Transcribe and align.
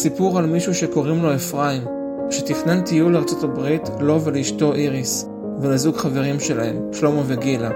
סיפור 0.00 0.38
על 0.38 0.46
מישהו 0.46 0.74
שקוראים 0.74 1.22
לו 1.22 1.34
אפרים, 1.34 1.82
שתכנן 2.30 2.80
טיול 2.80 3.12
לארצות 3.12 3.44
הברית 3.44 3.88
לו 4.00 4.24
ולאשתו 4.24 4.74
איריס, 4.74 5.28
ולזוג 5.60 5.96
חברים 5.96 6.40
שלהם, 6.40 6.76
שלמה 6.92 7.22
וגילה, 7.26 7.70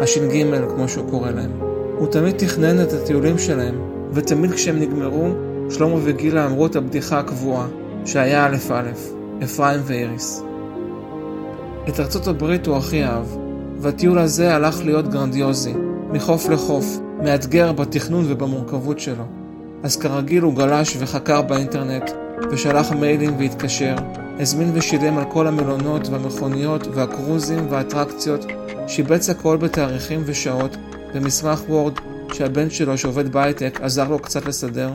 הש"ג 0.00 0.44
כמו 0.68 0.88
שהוא 0.88 1.10
קורא 1.10 1.30
להם. 1.30 1.50
הוא 1.98 2.06
תמיד 2.06 2.36
תכנן 2.36 2.82
את 2.82 2.92
הטיולים 2.92 3.38
שלהם, 3.38 3.80
ותמיד 4.12 4.52
כשהם 4.52 4.80
נגמרו, 4.80 5.28
שלמה 5.70 5.96
וגילה 6.02 6.46
אמרו 6.46 6.66
את 6.66 6.76
הבדיחה 6.76 7.18
הקבועה, 7.18 7.66
שהיה 8.04 8.46
א' 8.46 8.56
א', 8.72 8.90
אפרים 9.44 9.80
ואיריס. 9.84 10.42
את 11.88 12.00
ארצות 12.00 12.26
הברית 12.26 12.66
הוא 12.66 12.76
הכי 12.76 13.04
אהב, 13.04 13.26
והטיול 13.78 14.18
הזה 14.18 14.54
הלך 14.54 14.84
להיות 14.84 15.08
גרנדיוזי, 15.08 15.74
מחוף 16.10 16.48
לחוף, 16.48 16.98
מאתגר 17.22 17.72
בתכנון 17.72 18.24
ובמורכבות 18.28 19.00
שלו. 19.00 19.41
אז 19.82 19.96
כרגיל 19.96 20.42
הוא 20.42 20.54
גלש 20.54 20.96
וחקר 20.98 21.42
באינטרנט, 21.42 22.10
ושלח 22.50 22.92
מיילים 22.92 23.38
והתקשר, 23.38 23.94
הזמין 24.38 24.70
ושילם 24.74 25.18
על 25.18 25.24
כל 25.32 25.46
המלונות 25.46 26.08
והמכוניות 26.08 26.86
והקרוזים 26.86 27.66
והאטרקציות, 27.70 28.46
שיבץ 28.88 29.30
הכל 29.30 29.56
בתאריכים 29.56 30.22
ושעות, 30.26 30.76
במסמך 31.14 31.60
וורד 31.68 31.94
שהבן 32.32 32.70
שלו 32.70 32.98
שעובד 32.98 33.32
בהייטק 33.32 33.78
עזר 33.82 34.08
לו 34.08 34.18
קצת 34.18 34.44
לסדר. 34.44 34.92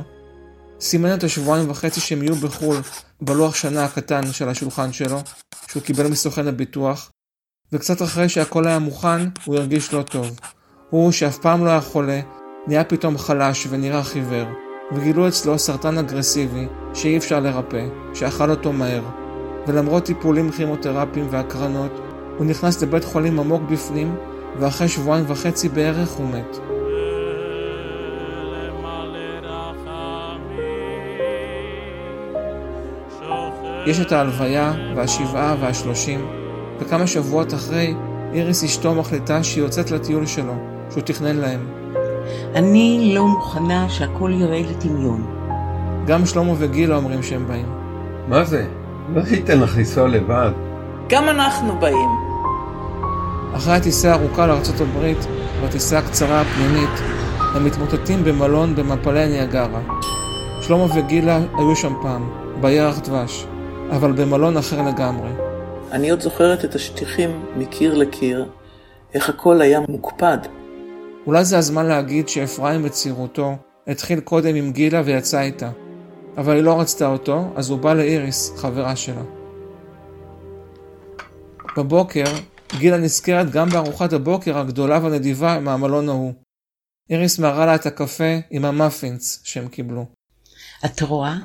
סימן 0.80 1.14
את 1.14 1.24
השבועיים 1.24 1.70
וחצי 1.70 2.00
שהם 2.00 2.24
יהיו 2.24 2.36
בחו"ל 2.36 2.78
בלוח 3.22 3.56
שנה 3.56 3.86
הקטן 3.86 4.32
של 4.32 4.50
השולחן 4.50 4.92
שלו, 4.92 5.20
שהוא 5.68 5.84
קיבל 5.84 6.08
מסוכן 6.08 6.48
הביטוח, 6.48 7.12
וקצת 7.74 8.02
אחרי 8.02 8.30
שהכל 8.30 8.68
היה 8.68 8.80
מוכן, 8.80 9.30
הוא 9.46 9.56
הרגיש 9.56 9.94
לא 9.94 10.02
טוב. 10.02 10.40
הוא, 10.90 11.12
שאף 11.12 11.38
פעם 11.38 11.66
לא 11.66 11.70
היה 11.70 11.82
חולה, 11.82 12.20
נהיה 12.68 12.84
פתאום 12.84 13.18
חלש 13.18 13.68
ונראה 13.70 14.04
חיוור, 14.04 14.48
וגילו 14.92 15.28
אצלו 15.28 15.60
סרטן 15.60 15.98
אגרסיבי 15.98 16.68
שאי 16.94 17.18
אפשר 17.18 17.40
לרפא, 17.40 17.86
שאכל 18.14 18.50
אותו 18.50 18.74
מהר. 18.74 19.02
ולמרות 19.68 20.06
טיפולים 20.06 20.52
כימותרפיים 20.52 21.28
והקרנות, 21.30 22.00
הוא 22.38 22.46
נכנס 22.46 22.84
לבית 22.84 23.04
חולים 23.04 23.40
עמוק 23.40 23.62
בפנים, 23.72 24.16
ואחרי 24.60 24.88
שבועיים 24.88 25.26
וחצי 25.28 25.70
בערך 25.70 26.12
הוא 26.12 26.28
מת. 26.30 26.58
יש 33.86 34.00
את 34.00 34.12
ההלוויה 34.12 34.74
והשבעה 34.96 35.56
והשלושים, 35.62 36.28
וכמה 36.80 37.08
שבועות 37.08 37.54
אחרי, 37.54 37.94
איריס 38.34 38.64
אשתו 38.64 38.96
מחליטה 38.96 39.44
שהיא 39.44 39.64
יוצאת 39.64 39.92
לטיול 39.92 40.26
שלו, 40.26 40.54
שהוא 40.92 41.04
תכנן 41.04 41.36
להם. 41.36 41.87
אני 42.56 43.12
לא 43.16 43.28
מוכנה 43.28 43.90
שהכל 43.90 44.32
יראה 44.34 44.62
לטמיון. 44.70 45.26
גם 46.08 46.26
שלמה 46.26 46.54
וגילה 46.58 46.96
אומרים 46.96 47.24
שהם 47.24 47.48
באים. 47.48 47.66
מה 48.28 48.44
זה? 48.44 48.66
לא 49.14 49.22
ייתן 49.32 49.60
לך 49.60 49.78
לנסוע 49.78 50.08
לבד. 50.08 50.52
גם 51.10 51.30
אנחנו 51.30 51.80
באים. 51.80 52.10
אחרי 53.56 53.74
הטיסה 53.74 54.12
הארוכה 54.12 54.48
לארצות 54.48 54.82
הברית, 54.82 55.28
והטיסה 55.62 55.98
הקצרה 56.00 56.42
הפנימית, 56.42 56.90
הם 57.56 57.66
מתמוטטים 57.66 58.24
במלון 58.24 58.76
במפלי 58.76 59.28
ניאגרה. 59.28 59.82
שלמה 60.62 60.86
וגילה 60.96 61.40
היו 61.58 61.76
שם 61.76 61.94
פעם, 62.02 62.30
בירח 62.62 63.00
דבש, 63.00 63.46
אבל 63.92 64.12
במלון 64.12 64.58
אחר 64.58 64.82
לגמרי. 64.82 65.30
אני 65.92 66.10
עוד 66.10 66.22
זוכרת 66.22 66.66
את 66.66 66.76
השטיחים 66.76 67.30
מקיר 67.58 67.94
לקיר, 67.94 68.46
איך 69.14 69.30
הכל 69.30 69.62
היה 69.62 69.80
מוקפד. 69.90 70.38
אולי 71.28 71.46
זה 71.46 71.58
הזמן 71.58 71.86
להגיד 71.86 72.30
שאפרים 72.30 72.84
בצעירותו 72.84 73.58
התחיל 73.88 74.20
קודם 74.20 74.56
עם 74.56 74.72
גילה 74.72 75.02
ויצא 75.06 75.42
איתה, 75.42 75.72
אבל 76.38 76.56
היא 76.56 76.64
לא 76.64 76.80
רצתה 76.80 77.08
אותו, 77.08 77.54
אז 77.56 77.70
הוא 77.70 77.80
בא 77.80 77.94
לאיריס, 77.94 78.54
חברה 78.58 78.96
שלה. 78.96 79.22
בבוקר, 81.78 82.24
גילה 82.78 82.98
נזכרת 82.98 83.52
גם 83.52 83.70
בארוחת 83.70 84.14
הבוקר 84.14 84.58
הגדולה 84.58 85.00
והנדיבה 85.04 85.60
מהמלון 85.60 86.10
ההוא. 86.10 86.34
איריס 87.10 87.40
מראה 87.40 87.66
לה 87.66 87.76
את 87.76 87.86
הקפה 87.86 88.38
עם 88.52 88.66
המאפינס 88.66 89.42
שהם 89.44 89.68
קיבלו. 89.68 90.06
את 90.86 91.02
רואה? 91.02 91.36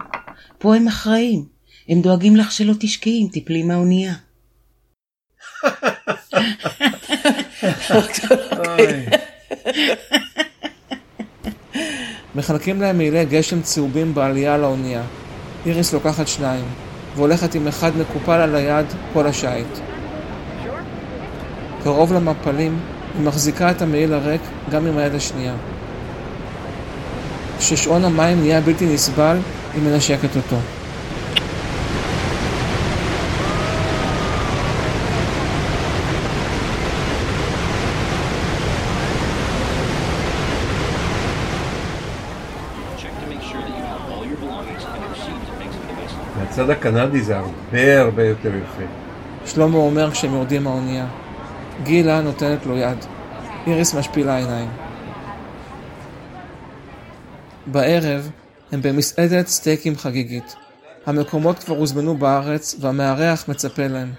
פה 0.58 0.76
הם 0.76 0.88
אחראים. 0.88 1.44
הם 1.88 2.00
דואגים 2.02 2.36
לך 2.36 2.52
שלא 2.52 2.74
תשקעי 2.80 3.22
אם 3.22 3.40
תפלי 3.40 3.62
מהאונייה. 3.62 4.14
מחלקים 12.34 12.80
להם 12.80 12.98
מעילי 12.98 13.24
גשם 13.24 13.62
צהובים 13.62 14.14
בעלייה 14.14 14.58
לאונייה. 14.58 15.02
איריס 15.66 15.92
לוקחת 15.92 16.28
שניים, 16.28 16.64
והולכת 17.16 17.54
עם 17.54 17.68
אחד 17.68 17.96
מקופל 17.96 18.32
על 18.32 18.54
היד 18.54 18.86
כל 19.12 19.26
השייט. 19.26 19.78
קרוב 21.82 22.12
למפלים, 22.12 22.78
היא 23.14 23.26
מחזיקה 23.26 23.70
את 23.70 23.82
המעיל 23.82 24.14
הריק 24.14 24.40
גם 24.70 24.86
עם 24.86 24.98
היד 24.98 25.14
השנייה. 25.14 25.54
כששעון 27.58 28.04
המים 28.04 28.40
נהיה 28.40 28.60
בלתי 28.60 28.86
נסבל, 28.86 29.36
היא 29.74 29.82
מנשקת 29.82 30.36
אותו. 30.36 30.56
מהצד 46.52 46.70
הקנדי 46.70 47.20
זה 47.20 47.38
הרבה 47.38 48.00
הרבה 48.00 48.24
יותר 48.24 48.52
יפה. 48.56 48.82
שלמה 49.46 49.76
אומר 49.76 50.10
כשהם 50.10 50.34
יורדים 50.34 50.64
מהאונייה. 50.64 51.06
גילה 51.82 52.20
נותנת 52.20 52.66
לו 52.66 52.76
יד. 52.76 52.98
איריס 53.66 53.94
משפילה 53.94 54.36
עיניים. 54.36 54.68
בערב 57.66 58.30
הם 58.72 58.82
במסעדת 58.82 59.46
סטייקים 59.46 59.96
חגיגית. 59.96 60.56
המקומות 61.06 61.58
כבר 61.58 61.76
הוזמנו 61.76 62.16
בארץ 62.16 62.76
והמארח 62.80 63.48
מצפה 63.48 63.86
להם. 63.86 64.12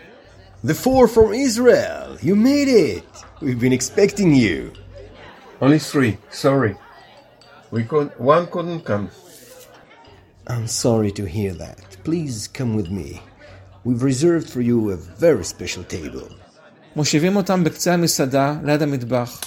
The 0.65 0.74
four 0.74 1.07
from 1.07 1.33
Israel! 1.33 2.18
You 2.21 2.36
made 2.36 2.68
it! 2.68 3.24
We've 3.41 3.59
been 3.59 3.74
expecting 3.74 4.33
you. 4.33 4.71
Only 5.62 5.79
three, 5.79 6.18
sorry. 6.31 6.75
We 7.71 7.83
could, 7.83 8.09
one 8.18 8.47
couldn't 8.47 8.81
come. 8.86 9.09
I'm 10.47 10.68
sorry 10.68 11.12
to 11.12 11.25
hear 11.25 11.53
that. 11.53 11.92
Please 12.05 12.50
come 12.57 12.75
with 12.75 12.89
me. 12.91 13.21
We've 13.85 14.03
reserved 14.03 14.50
for 14.50 14.61
you 14.61 14.91
a 14.91 14.97
very 14.97 15.44
special 15.44 15.83
table. 15.83 16.33
מושיבים 16.95 17.35
אותם 17.35 17.63
בקצה 17.63 17.94
המסעדה, 17.94 18.55
ליד 18.63 18.81
המטבח. 18.81 19.41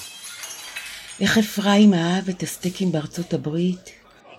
איך 1.21 1.39
אפרים 1.39 1.95
אהב 1.95 2.29
את 2.29 2.43
הסטייקים 2.43 2.93
בארצות 2.93 3.35
הברית? 3.35 3.91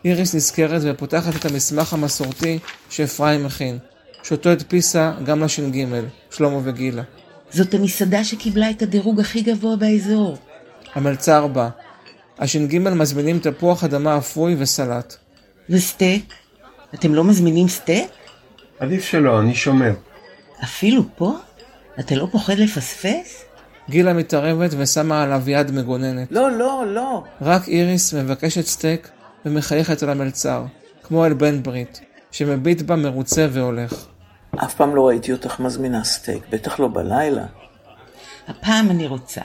איריס 0.06 0.36
נזכרת 0.36 0.82
ופותחת 0.86 1.36
את 1.36 1.46
המסמך 1.46 1.94
המסורתי 1.94 2.60
שאפרים 2.90 3.44
מכין, 3.44 3.78
שאותו 4.24 4.50
הדפיסה 4.50 5.14
גם 5.26 5.44
לש"ג, 5.44 5.86
שלמה 6.32 6.60
וגילה. 6.64 7.04
זאת 7.52 7.74
המסעדה 7.74 8.24
שקיבלה 8.24 8.70
את 8.70 8.82
הדירוג 8.82 9.20
הכי 9.20 9.42
גבוה 9.42 9.76
באזור. 9.76 10.38
המלצר 10.96 11.48
בא. 11.48 11.70
הש"ג 12.40 12.78
מזמינים 12.78 13.40
תפוח 13.40 13.84
אדמה 13.84 14.18
אפוי 14.18 14.56
וסלט. 14.60 15.16
וסטייק? 15.70 16.34
אתם 16.94 17.14
לא 17.14 17.24
מזמינים 17.24 17.68
סטייק? 17.68 18.12
עדיף 18.80 19.04
שלא, 19.04 19.40
אני 19.40 19.56
שומר. 19.56 19.94
אפילו 20.64 21.04
פה? 21.16 21.34
אתה 22.00 22.16
לא 22.16 22.28
פוחד 22.32 22.54
לפספס? 22.54 23.46
גילה 23.90 24.14
מתערבת 24.14 24.72
ושמה 24.78 25.24
עליו 25.24 25.50
יד 25.50 25.72
מגוננת. 25.72 26.28
לא, 26.32 26.52
לא, 26.52 26.84
לא. 26.88 27.24
רק 27.42 27.68
איריס 27.68 28.14
מבקשת 28.14 28.66
סטייק 28.66 29.10
ומחייכת 29.46 30.04
אל 30.04 30.10
המלצר, 30.10 30.64
כמו 31.04 31.26
אל 31.26 31.34
בן 31.34 31.64
ברית, 31.64 32.02
שמביט 32.32 32.82
בה 32.82 32.96
מרוצה 32.96 33.48
והולך. 33.52 34.06
אף 34.56 34.74
פעם 34.74 34.96
לא 34.96 35.08
ראיתי 35.08 35.32
אותך 35.32 35.60
מזמינה 35.60 36.04
סטייק, 36.04 36.44
בטח 36.50 36.80
לא 36.80 36.90
בלילה. 36.94 37.46
הפעם 38.48 38.90
אני 38.90 39.08
רוצה. 39.08 39.42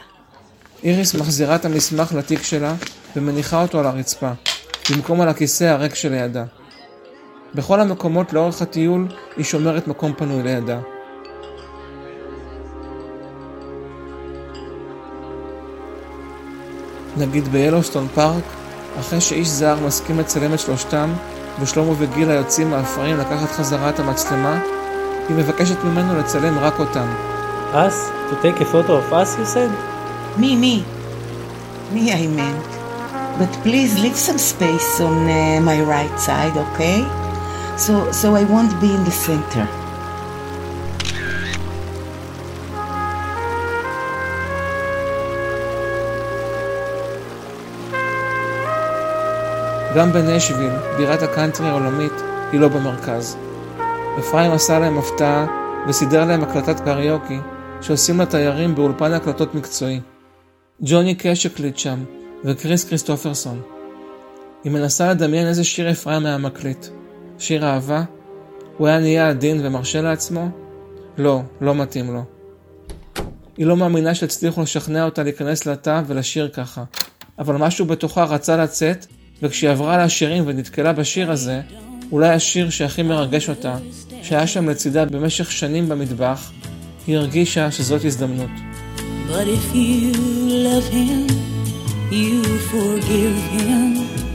איריס 0.84 1.14
מחזירה 1.14 1.56
את 1.56 1.64
המסמך 1.64 2.12
לתיק 2.12 2.42
שלה 2.42 2.74
ומניחה 3.16 3.62
אותו 3.62 3.80
על 3.80 3.86
הרצפה, 3.86 4.32
במקום 4.90 5.20
על 5.20 5.28
הכיסא 5.28 5.64
הריק 5.64 5.94
שלידה. 5.94 6.44
בכל 7.54 7.81
המקומות 7.81 8.32
לאורך 8.32 8.62
הטיול 8.62 9.06
היא 9.37 9.44
שומרת 9.44 9.88
מקום 9.88 10.12
פנוי 10.16 10.43
לידה. 10.43 10.78
נגיד 17.16 17.49
ביילוסטון 17.49 18.08
פארק, 18.14 18.44
אחרי 19.00 19.20
שאיש 19.20 19.49
זר 19.49 19.76
מסכים 19.87 20.19
לצלם 20.19 20.54
את 20.54 20.60
שלושתם, 20.60 21.12
ושלמה 21.60 21.93
וגילה 21.99 22.34
יוצאים 22.34 22.70
מהעפרים 22.70 23.16
לקחת 23.16 23.50
חזרה 23.50 23.90
את 23.90 24.00
המצלמה, 24.00 24.60
היא 25.28 25.37
מבקשת 25.37 25.84
ממנו 25.84 26.19
לצלם 26.19 26.58
רק 26.58 26.78
אותם. 26.78 27.06
Us? 27.72 27.94
To 28.31 28.34
take 28.43 28.60
a 28.60 28.64
photo 28.64 28.93
of 28.96 29.12
us, 29.12 29.38
you 29.38 29.44
said? 29.44 29.70
Me, 30.37 30.56
me. 30.56 30.84
Me, 31.94 32.12
I 32.12 32.26
meant. 32.26 32.70
But 33.38 33.52
please 33.64 33.93
leave 33.98 34.19
some 34.28 34.38
space 34.38 35.00
on 35.00 35.16
uh, 35.28 35.60
my 35.69 35.78
right 35.94 36.16
side, 36.26 36.56
okay? 36.66 37.21
So, 37.76 38.12
so 38.12 38.36
I 38.36 38.44
won't 38.44 38.72
be 38.80 38.94
in 38.94 39.04
the 39.04 39.10
center. 39.10 39.66
גם 49.96 50.12
בנשוויל, 50.12 50.72
בירת 50.96 51.22
הקאנטרי 51.22 51.69
העולמית, 51.69 52.12
היא 52.52 52.60
לא 52.60 52.69
במרכז. 52.69 53.36
אפרים 54.19 54.52
עשה 54.52 54.78
להם 54.78 54.98
הפתעה 54.98 55.46
וסידר 55.88 56.24
להם 56.24 56.42
הקלטת 56.42 56.80
קריוקי 56.80 57.38
שעושים 57.80 58.20
לתיירים 58.20 58.74
באולפן 58.74 59.12
הקלטות 59.12 59.54
מקצועי. 59.54 60.00
ג'וני 60.80 61.14
קש 61.14 61.46
הקליט 61.46 61.78
שם, 61.78 62.04
וקריס 62.44 62.84
כריסטופרסון. 62.84 63.60
היא 64.64 64.72
מנסה 64.72 65.10
לדמיין 65.10 65.46
איזה 65.46 65.64
שיר 65.64 65.90
אפרים 65.90 66.26
היה 66.26 66.38
מקליט. 66.38 66.86
שיר 67.38 67.67
אהבה? 67.67 68.02
הוא 68.76 68.87
היה 68.88 68.99
נהיה 68.99 69.29
עדין 69.29 69.67
ומרשה 69.67 70.02
לעצמו? 70.02 70.49
לא, 71.19 71.40
לא 71.61 71.75
מתאים 71.75 72.12
לו. 72.12 72.23
היא 73.56 73.67
לא 73.67 73.76
מאמינה 73.76 74.14
שהצליחו 74.14 74.62
לשכנע 74.62 75.05
אותה 75.05 75.23
להיכנס 75.23 75.67
לתא 75.67 76.02
ולשיר 76.06 76.49
ככה, 76.49 76.84
אבל 77.38 77.56
משהו 77.56 77.87
בתוכה 77.87 78.25
רצה 78.25 78.56
לצאת, 78.56 79.06
וכשהיא 79.43 79.70
עברה 79.70 80.05
לשירים 80.05 80.44
ונתקלה 80.46 80.93
בשיר 80.93 81.31
הזה, 81.31 81.61
אולי 82.12 82.29
השיר 82.29 82.70
שהכי 82.70 83.02
מרגש 83.02 83.49
אותה, 83.49 83.76
שהיה 84.23 84.46
שם 84.46 84.69
לצידה 84.69 85.05
במשך 85.05 85.52
שנים 85.52 85.88
במטבח, 85.88 86.52
היא 87.06 87.17
הרגישה 87.17 87.70
שזאת 87.70 88.05
הזדמנות. 88.05 88.50
But 89.29 89.49
if 89.49 89.75
you 89.75 90.12
love 90.67 90.88
him, 90.88 91.26
you 92.11 92.43
forgive 92.70 93.38
him. 93.56 94.31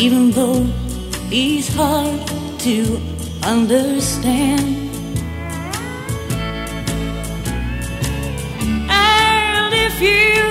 Even 0.00 0.30
though 0.30 0.62
he's 1.28 1.74
hard 1.74 2.24
to 2.60 3.00
understand. 3.42 4.76
And 8.88 9.74
if 9.74 10.00
you 10.00 10.44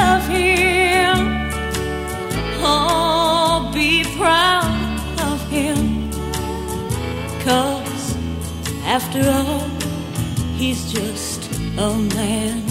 love 0.00 0.26
him, 0.26 1.16
oh, 2.64 3.70
be 3.74 4.04
proud 4.16 5.20
of 5.20 5.38
him. 5.50 6.10
Cause 7.42 8.16
after 8.86 9.20
all, 9.28 9.68
he's 10.56 10.90
just 10.90 11.52
a 11.76 11.94
man. 12.16 12.63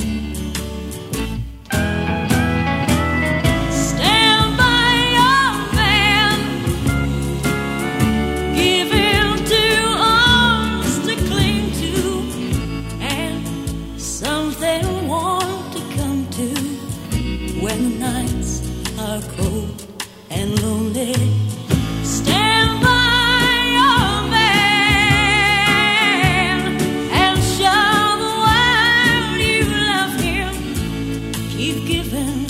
Keep 31.64 31.82
giving 31.96 32.42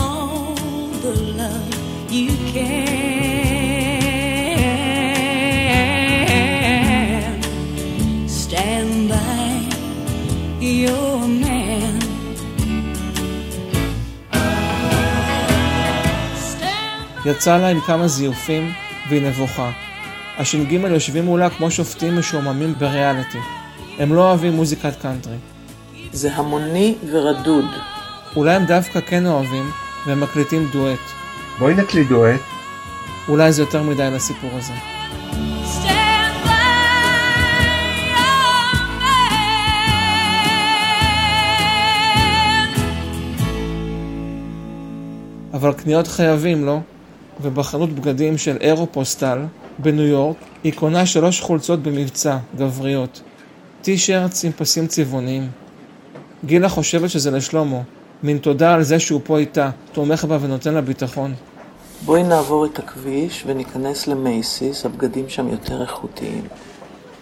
all 0.00 0.54
the 1.04 1.14
love 1.40 1.72
you 2.18 2.34
can. 2.52 2.86
Stand 8.42 8.92
by 9.12 9.50
your 10.60 11.18
man. 11.42 12.00
Stand 16.48 17.26
יצא 17.26 17.58
לה 17.58 17.68
עם 17.68 17.80
כמה 17.80 18.08
זיופים, 18.08 18.72
והיא 19.08 19.22
נבוכה. 19.22 19.70
הש"ג 20.38 20.72
יושבים 20.72 21.24
מולה 21.24 21.50
כמו 21.50 21.70
שופטים 21.70 22.18
משועממים 22.18 22.74
בריאליטי. 22.78 23.38
הם 23.98 24.14
לא 24.14 24.28
אוהבים 24.28 24.52
מוזיקת 24.52 24.92
קאנטרי. 25.02 25.36
זה 26.12 26.34
המוני 26.34 26.94
ורדוד. 27.10 27.95
אולי 28.36 28.54
הם 28.54 28.64
דווקא 28.64 29.00
כן 29.00 29.26
אוהבים, 29.26 29.70
והם 30.06 30.20
מקליטים 30.20 30.68
דואט. 30.72 30.98
בואי 31.58 31.74
נקליט 31.74 32.08
דואט. 32.08 32.40
אולי 33.28 33.52
זה 33.52 33.62
יותר 33.62 33.82
מדי 33.82 34.08
לסיפור 34.12 34.50
הזה. 34.52 34.72
אבל 45.54 45.72
קניות 45.72 46.06
חייבים, 46.06 46.66
לא? 46.66 46.78
ובחנות 47.40 47.92
בגדים 47.92 48.38
של 48.38 48.56
אירופוסטל 48.60 49.38
בניו 49.78 50.06
יורק 50.06 50.36
היא 50.64 50.72
קונה 50.72 51.06
שלוש 51.06 51.40
חולצות 51.40 51.82
במבצע, 51.82 52.36
גבריות. 52.56 53.22
טי-שירטס 53.82 54.44
עם 54.44 54.52
פסים 54.52 54.86
צבעוניים. 54.86 55.48
גילה 56.44 56.68
חושבת 56.68 57.10
שזה 57.10 57.30
לשלומו, 57.30 57.82
מין 58.22 58.38
תודה 58.38 58.74
על 58.74 58.82
זה 58.82 58.98
שהוא 58.98 59.20
פה 59.24 59.38
איתה, 59.38 59.70
תומך 59.92 60.24
בה 60.24 60.38
ונותן 60.40 60.74
לה 60.74 60.80
ביטחון. 60.80 61.34
בואי 62.04 62.22
נעבור 62.22 62.66
את 62.66 62.78
הכביש 62.78 63.44
וניכנס 63.46 64.06
למייסיס, 64.06 64.86
הבגדים 64.86 65.28
שם 65.28 65.48
יותר 65.48 65.82
איכותיים. 65.82 66.44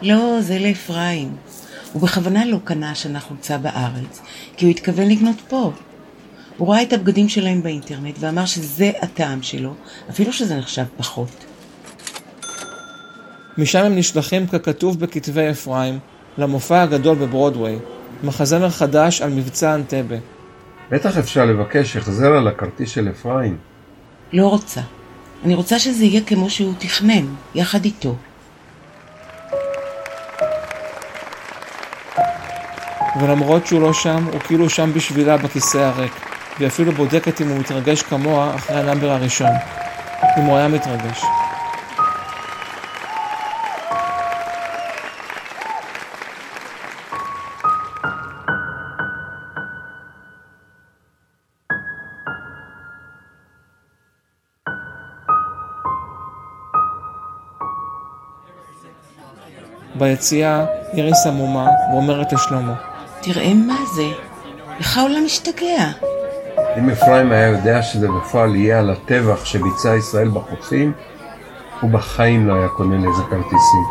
לא, 0.03 0.41
זה 0.41 0.59
לאפרים. 0.59 1.37
הוא 1.93 2.03
בכוונה 2.03 2.45
לא 2.47 2.59
קנה 2.65 2.91
השנה 2.91 3.21
חולצה 3.21 3.59
בארץ, 3.59 4.21
כי 4.57 4.65
הוא 4.65 4.71
התכוון 4.71 5.09
לקנות 5.09 5.37
פה. 5.49 5.73
הוא 6.59 6.69
ראה 6.69 6.83
את 6.83 6.93
הבגדים 6.93 7.29
שלהם 7.29 7.63
באינטרנט 7.63 8.15
ואמר 8.21 8.47
שזה 8.47 8.91
הטעם 9.03 9.43
שלו, 9.43 9.75
אפילו 10.11 10.33
שזה 10.33 10.57
נחשב 10.57 10.85
פחות. 10.97 11.45
משם 13.59 13.85
הם 13.85 13.97
נשלחים 13.97 14.47
ככתוב 14.47 15.01
בכתבי 15.01 15.51
אפרים 15.51 15.99
למופע 16.39 16.83
הגדול 16.83 17.17
בברודוויי, 17.17 17.79
מחזמר 18.25 18.71
חדש 18.71 19.23
על 19.23 19.31
מבצע 19.31 19.75
אנטבה. 19.75 20.17
בטח 20.95 21.19
אפשר 21.19 21.45
לבקש 21.45 21.97
החזר 21.97 22.33
על 22.33 22.49
הכרטיס 22.49 22.91
של 22.91 23.11
אפרים. 23.11 23.57
לא 24.33 24.47
רוצה. 24.47 24.81
אני 25.45 25.55
רוצה 25.55 25.79
שזה 25.79 26.05
יהיה 26.05 26.21
כמו 26.21 26.51
שהוא 26.51 26.75
תכנן, 26.79 27.27
יחד 27.55 27.85
איתו. 27.85 28.17
ולמרות 33.21 33.67
שהוא 33.67 33.81
לא 33.81 33.93
שם, 33.93 34.25
הוא 34.33 34.41
כאילו 34.41 34.71
שם 34.71 34.91
בשבילה 34.95 35.37
בכיסא 35.37 35.79
הריק, 35.79 36.13
והיא 36.59 36.69
אפילו 36.69 36.93
בודקת 36.93 37.41
אם 37.41 37.49
הוא 37.49 37.59
מתרגש 37.59 38.03
כמוה 38.03 38.55
אחרי 38.55 38.77
ה 38.77 38.82
number 38.82 39.11
הראשון. 39.11 39.51
אם 40.39 40.43
הוא 40.43 40.57
היה 40.57 40.69
מתרגש. 40.69 41.25
ביציאה 60.15 60.65
איריס 60.93 61.27
עמומה 61.27 61.69
ואומרת 61.93 62.33
לשלמה 62.33 62.75
תראה 63.23 63.55
מה 63.55 63.77
זה. 63.95 64.07
איך 64.79 64.99
העולם 64.99 65.25
משתגע. 65.25 65.91
אם 66.79 66.91
אפרים 66.91 67.33
היה 67.33 67.47
יודע 67.49 67.83
שזה 67.83 68.09
בפועל 68.09 68.57
יהיה 68.57 68.79
על 68.79 68.91
הטבח 68.91 69.45
שביצע 69.45 69.97
ישראל 69.97 70.29
בחופים, 70.29 70.93
הוא 71.81 71.91
בחיים 71.91 72.49
לא 72.49 72.55
היה 72.55 72.69
קונה 72.69 72.97
לזה 72.97 73.23
כרטיסים. 73.23 73.85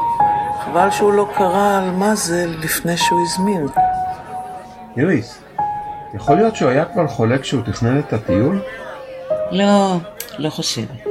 חבל 0.65 0.92
שהוא 0.92 1.13
לא 1.13 1.30
קרא 1.36 1.77
על 1.77 1.92
מה 1.92 2.15
זה 2.15 2.46
לפני 2.48 2.98
שהוא 2.98 3.20
הזמין. 3.22 3.68
איריס, 4.98 5.42
יכול 6.13 6.36
להיות 6.36 6.56
שהוא 6.56 6.70
היה 6.70 6.86
כבר 6.86 7.08
חולה 7.08 7.38
כשהוא 7.38 7.62
תכנן 7.65 8.00
את 8.00 8.13
הטיול? 8.13 8.62
לא, 9.51 9.98
לא 10.38 10.50
חושבת. 10.50 11.03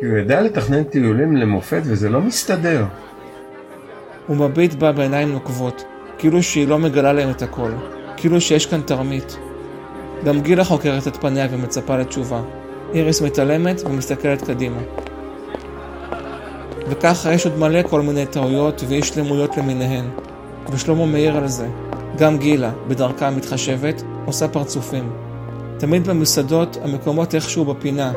כי 0.00 0.06
הוא 0.06 0.18
יודע 0.18 0.40
לתכנן 0.40 0.84
טיולים 0.84 1.36
למופת 1.36 1.82
וזה 1.84 2.08
לא 2.08 2.20
מסתדר. 2.20 2.84
הוא 4.26 4.36
מביט 4.36 4.74
בה 4.74 4.92
בעיניים 4.92 5.32
נוקבות, 5.32 5.84
כאילו 6.18 6.42
שהיא 6.42 6.68
לא 6.68 6.78
מגלה 6.78 7.12
להם 7.12 7.30
את 7.30 7.42
הכל, 7.42 7.70
כאילו 8.16 8.40
שיש 8.40 8.66
כאן 8.66 8.80
תרמית. 8.80 9.38
גם 10.24 10.40
גילה 10.40 10.64
חוקרת 10.64 11.08
את 11.08 11.16
פניה 11.16 11.46
ומצפה 11.50 11.96
לתשובה. 11.96 12.42
איריס 12.94 13.22
מתעלמת 13.22 13.82
ומסתכלת 13.84 14.42
קדימה. 14.42 14.80
וככה 16.88 17.32
יש 17.32 17.46
עוד 17.46 17.58
מלא 17.58 17.82
כל 17.82 18.02
מיני 18.02 18.26
טעויות 18.26 18.84
ואי 18.88 19.02
שלמויות 19.02 19.56
למיניהן. 19.56 20.04
ושלמה 20.72 21.06
מעיר 21.06 21.36
על 21.36 21.48
זה. 21.48 21.66
גם 22.18 22.38
גילה, 22.38 22.70
בדרכה 22.88 23.28
המתחשבת, 23.28 24.02
עושה 24.24 24.48
פרצופים. 24.48 25.10
תמיד 25.78 26.08
במסעדות 26.08 26.76
המקומות 26.82 27.34
איכשהו 27.34 27.64
בפינה, 27.64 28.12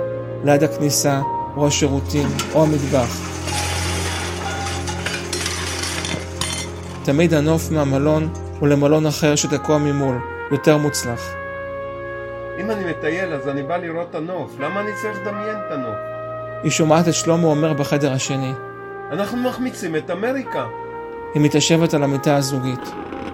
ליד 0.45 0.63
הכניסה, 0.63 1.21
או 1.57 1.67
השירותים, 1.67 2.27
או 2.53 2.63
המטבח. 2.63 3.46
תמיד 7.07 7.33
הנוף 7.33 7.71
מהמלון 7.71 8.29
הוא 8.59 8.67
למלון 8.67 9.05
אחר 9.05 9.35
שתקוע 9.35 9.77
ממול, 9.77 10.17
יותר 10.51 10.77
מוצלח. 10.77 11.33
אם 12.59 12.71
אני 12.71 12.89
מטייל 12.89 13.33
אז 13.33 13.47
אני 13.47 13.63
בא 13.63 13.77
לראות 13.77 14.07
את 14.09 14.15
הנוף, 14.15 14.51
למה 14.59 14.81
אני 14.81 14.89
צריך 15.01 15.17
לדמיין 15.21 15.57
את 15.67 15.71
הנוף? 15.71 15.95
היא 16.63 16.71
שומעת 16.71 17.07
את 17.07 17.13
שלמה 17.13 17.47
אומר 17.47 17.73
בחדר 17.73 18.13
השני. 18.13 18.51
אנחנו 19.11 19.37
מחמיצים 19.37 19.95
את 19.95 20.11
אמריקה. 20.11 20.65
היא 21.33 21.41
מתיישבת 21.41 21.93
על 21.93 22.03
המיטה 22.03 22.35
הזוגית. 22.35 22.91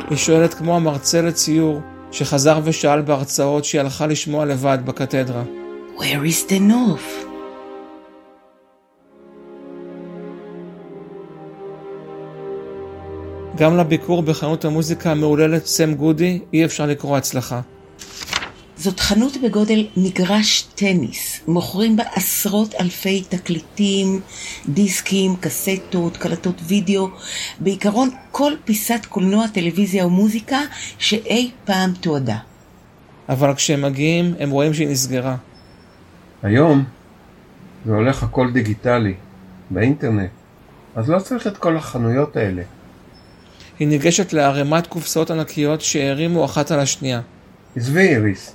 היא 0.10 0.18
שואלת 0.18 0.54
כמו 0.54 0.76
המרצה 0.76 1.22
לציור 1.22 1.82
שחזר 2.12 2.60
ושאל 2.64 3.02
בהרצאות 3.02 3.66
שהיא 3.66 3.82
הלכה 3.82 4.08
לשמוע 4.08 4.46
לבד 4.46 4.78
בקתדרה. 4.86 5.44
Where 5.98 6.02
is 6.02 6.50
the 6.50 6.60
נוף? 6.60 7.33
גם 13.58 13.78
לביקור 13.78 14.22
בחנות 14.22 14.66
המוזיקה 14.66 15.12
המהוללת 15.12 15.66
סם 15.66 15.94
גודי 15.94 16.40
אי 16.54 16.66
אפשר 16.66 16.86
לקרוא 16.86 17.18
הצלחה. 17.18 17.62
זאת 18.78 19.00
חנות 19.00 19.38
בגודל 19.44 19.88
מגרש 19.98 20.68
טניס. 20.76 21.42
מוכרים 21.48 21.96
בה 21.96 22.04
עשרות 22.16 22.74
אלפי 22.80 23.24
תקליטים, 23.30 24.22
דיסקים, 24.70 25.36
קסטות, 25.40 26.18
קלטות 26.18 26.62
וידאו. 26.68 27.10
בעיקרון 27.60 28.10
כל 28.32 28.54
פיסת 28.66 29.06
קולנוע, 29.10 29.48
טלוויזיה 29.48 30.04
או 30.04 30.10
מוזיקה 30.10 30.60
שאי 30.98 31.52
פעם 31.66 31.92
תועדה. 32.02 32.38
אבל 33.30 33.54
כשהם 33.54 33.82
מגיעים 33.82 34.34
הם 34.40 34.50
רואים 34.50 34.74
שהיא 34.74 34.88
נסגרה. 34.88 35.36
היום 36.44 36.84
זה 37.86 37.94
הולך 37.94 38.24
הכל 38.24 38.52
דיגיטלי, 38.52 39.14
באינטרנט. 39.70 40.30
אז 40.96 41.10
לא 41.10 41.20
צריך 41.20 41.48
את 41.48 41.58
כל 41.58 41.78
החנויות 41.78 42.38
האלה. 42.38 42.64
היא 43.80 43.88
ניגשת 43.88 44.34
לערימת 44.34 44.88
קופסאות 44.88 45.32
ענקיות 45.32 45.82
שהרימו 45.82 46.46
אחת 46.46 46.72
על 46.72 46.80
השנייה, 46.80 47.22
עזבי 47.76 48.08
איריס, 48.08 48.52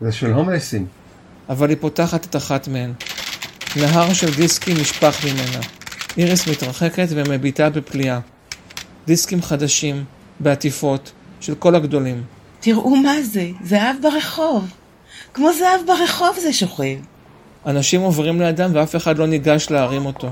זה 0.00 0.12
של 0.12 0.32
הומלסים. 0.32 0.86
אבל 1.48 1.68
היא 1.68 1.76
פותחת 1.80 2.24
את 2.24 2.36
אחת 2.36 2.68
מהן. 2.68 2.92
נהר 3.76 4.12
של 4.12 4.34
דיסקים 4.34 4.76
נשפך 4.80 5.24
ממנה. 5.24 5.64
איריס 6.18 6.48
מתרחקת 6.48 7.06
ומביטה 7.10 7.70
בפליאה. 7.70 8.18
דיסקים 9.06 9.42
חדשים, 9.42 10.04
בעטיפות, 10.40 11.12
של 11.40 11.54
כל 11.54 11.74
הגדולים. 11.74 12.22
תראו 12.60 12.96
מה 12.96 13.22
זה, 13.22 13.48
זהב 13.64 13.96
ברחוב. 14.02 14.68
כמו 15.34 15.50
זהב 15.58 15.86
ברחוב 15.86 16.36
זה 16.42 16.52
שוכב. 16.52 16.96
אנשים 17.66 18.00
עוברים 18.00 18.40
לידם 18.40 18.70
ואף 18.74 18.96
אחד 18.96 19.18
לא 19.18 19.26
ניגש 19.26 19.70
להרים 19.70 20.06
אותו. 20.06 20.30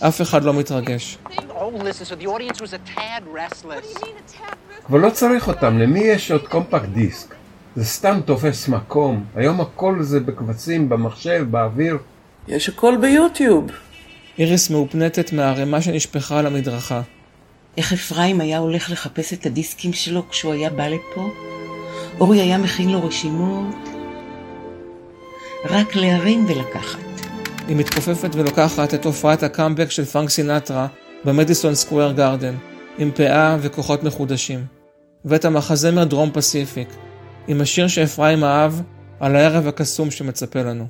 אף 0.00 0.22
אחד 0.22 0.44
לא 0.44 0.54
מתרגש. 0.54 1.18
Oh, 1.56 1.68
listen, 1.68 2.04
so 2.04 2.16
the 2.16 2.26
audience 2.26 2.60
was 2.60 2.72
a 2.72 2.78
tad 2.78 3.22
restless. 3.32 4.04
אבל 4.88 5.00
לא 5.00 5.10
צריך 5.10 5.48
אותם, 5.48 5.78
למי 5.78 6.00
יש 6.00 6.30
עוד 6.30 6.48
קומפקט 6.48 6.88
דיסק? 6.88 7.34
זה 7.76 7.84
סתם 7.84 8.20
תופס 8.24 8.68
מקום. 8.68 9.24
היום 9.34 9.60
הכל 9.60 10.02
זה 10.02 10.20
בקבצים, 10.20 10.88
במחשב, 10.88 11.46
באוויר. 11.50 11.98
יש 12.48 12.68
הכל 12.68 12.96
ביוטיוב. 13.00 13.70
איריס 14.38 14.70
מאופנטת 14.70 15.32
מהערימה 15.32 15.82
שנשפכה 15.82 16.38
על 16.38 16.46
המדרכה. 16.46 17.00
איך 17.76 17.92
אפרים 17.92 18.40
היה 18.40 18.58
הולך 18.58 18.90
לחפש 18.90 19.32
את 19.32 19.46
הדיסקים 19.46 19.92
שלו 19.92 20.28
כשהוא 20.28 20.52
היה 20.52 20.70
בא 20.70 20.86
לפה? 20.86 21.30
אורי 22.20 22.40
היה 22.40 22.58
מכין 22.58 22.90
לו 22.90 23.06
רשימות. 23.06 23.74
רק 25.64 25.96
להרים 25.96 26.46
ולקחת. 26.48 26.98
היא 27.68 27.76
מתכופפת 27.76 28.30
ולוקחת 28.34 28.94
את 28.94 29.04
הופעת 29.04 29.42
הקאמבק 29.42 29.90
של 29.90 30.04
פרנק 30.04 30.30
סינטרה 30.30 30.86
במדיסון 31.24 31.74
סקוויר 31.74 32.12
גארדן, 32.12 32.54
עם 32.98 33.10
פאה 33.10 33.56
וכוחות 33.60 34.02
מחודשים. 34.02 34.64
ואת 35.24 35.44
המחזמר 35.44 36.04
דרום 36.04 36.30
פסיפיק, 36.32 36.88
עם 37.48 37.60
השיר 37.60 37.88
שאפרים 37.88 38.44
אהב 38.44 38.72
על 39.20 39.36
הערב 39.36 39.66
הקסום 39.66 40.10
שמצפה 40.10 40.62
לנו. 40.62 40.86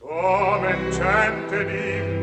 Some 0.00 0.64
enchanted 0.74 1.68
evening, 1.68 2.20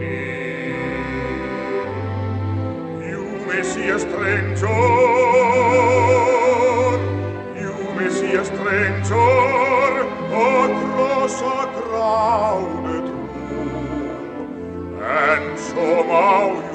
and 15.01 15.59
somehow 15.59 16.66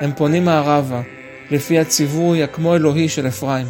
הם 0.00 0.12
פונים 0.16 0.44
מערבה, 0.44 1.00
לפי 1.50 1.78
הציווי 1.78 2.42
הכמו 2.42 2.74
אלוהי 2.76 3.08
של 3.08 3.26
אפרים, 3.28 3.66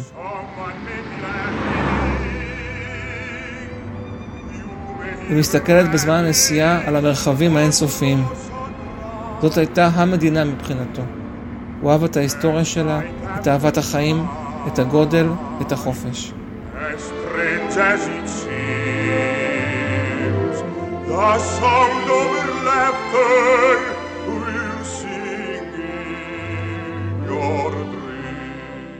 היא 5.31 5.39
מסתכלת 5.39 5.91
בזמן 5.91 6.13
הנסיעה 6.13 6.87
על 6.87 6.95
המרחבים 6.95 7.57
האינסופיים. 7.57 8.23
זאת 9.41 9.57
הייתה 9.57 9.87
המדינה 9.93 10.45
מבחינתו. 10.45 11.01
הוא 11.81 11.91
אהב 11.91 12.03
את 12.03 12.17
ההיסטוריה 12.17 12.65
שלה, 12.65 12.99
את 13.39 13.47
אהבת 13.47 13.77
החיים, 13.77 14.25
את 14.67 14.79
הגודל, 14.79 15.27
את 15.61 15.71
החופש. 15.71 16.33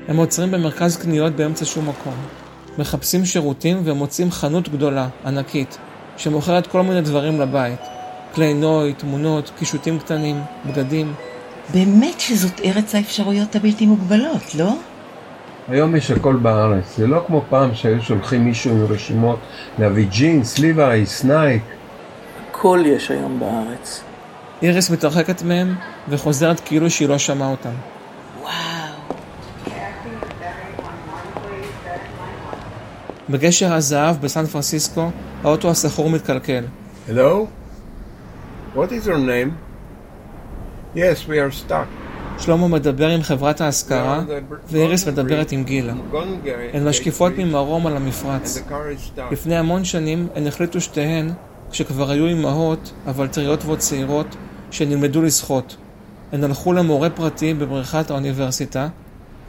הם 0.07 0.17
עוצרים 0.17 0.51
במרכז 0.51 0.97
קניות 0.97 1.35
באמצע 1.35 1.65
שום 1.65 1.89
מקום. 1.89 2.13
מחפשים 2.77 3.25
שירותים 3.25 3.81
ומוצאים 3.85 4.31
חנות 4.31 4.69
גדולה, 4.69 5.07
ענקית, 5.25 5.77
שמוכרת 6.17 6.67
כל 6.67 6.81
מיני 6.81 7.01
דברים 7.01 7.41
לבית. 7.41 7.79
כלי 8.35 8.53
נוי, 8.53 8.93
תמונות, 8.93 9.51
קישוטים 9.59 9.99
קטנים, 9.99 10.41
בגדים. 10.65 11.13
באמת 11.73 12.19
שזאת 12.19 12.61
ארץ 12.65 12.95
האפשרויות 12.95 13.55
הבלתי 13.55 13.85
מוגבלות, 13.85 14.55
לא? 14.55 14.73
היום 15.67 15.95
יש 15.95 16.11
הכל 16.11 16.35
בארץ. 16.35 16.97
זה 16.97 17.07
לא 17.07 17.23
כמו 17.27 17.43
פעם 17.49 17.75
שהיו 17.75 18.01
שולחים 18.03 18.45
מישהו 18.45 18.71
עם 18.71 18.85
רשימות 18.89 19.39
להביא 19.79 20.07
ג'ינס, 20.09 20.59
ליבאי, 20.59 21.03
נייק. 21.23 21.63
הכל 22.49 22.83
יש 22.85 23.11
היום 23.11 23.39
בארץ. 23.39 24.03
איריס 24.61 24.89
מתרחקת 24.89 25.43
מהם 25.43 25.75
וחוזרת 26.09 26.59
כאילו 26.59 26.89
שהיא 26.89 27.09
לא 27.09 27.17
שמעה 27.17 27.51
אותם. 27.51 27.73
בגשר 33.29 33.73
הזהב 33.73 34.21
בסן 34.21 34.45
פרנסיסקו, 34.45 35.09
האוטו 35.43 35.69
הסחור 35.69 36.09
מתקלקל. 36.09 36.63
Hello? 37.07 37.47
What 38.75 38.89
is 38.89 39.07
your 39.07 39.17
name? 39.17 39.51
Yes, 40.95 41.27
we 41.27 41.37
are 41.37 41.69
stuck. 41.69 41.87
שלמה 42.39 42.67
מדבר 42.67 43.07
עם 43.07 43.21
חברת 43.21 43.61
ההשכרה, 43.61 44.23
ואיריס 44.67 45.07
מדברת 45.07 45.51
עם 45.51 45.63
גילה. 45.63 45.93
הן 46.73 46.87
משקיפות 46.87 47.33
ממרום 47.37 47.87
על 47.87 47.95
המפרץ. 47.95 48.63
לפני 49.31 49.57
המון 49.57 49.83
שנים 49.83 50.27
הן 50.35 50.47
החליטו 50.47 50.81
שתיהן, 50.81 51.31
כשכבר 51.71 52.11
היו 52.11 52.31
אמהות, 52.31 52.91
אבל 53.07 53.27
טריות 53.27 53.65
ועוד 53.65 53.79
צעירות, 53.79 54.35
שהן 54.71 54.91
ילמדו 54.91 55.21
לשחות. 55.21 55.77
הן 56.31 56.43
הלכו 56.43 56.73
למורה 56.73 57.09
פרטי 57.09 57.53
בבריכת 57.53 58.11
האוניברסיטה, 58.11 58.87